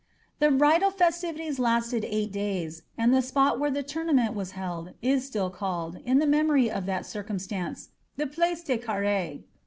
[0.39, 4.93] The bridal festivities lasted eight days, and the spot where the tourna ment was held,
[4.99, 9.43] is still called, in memory of that circumstance, the Place de CarrLre.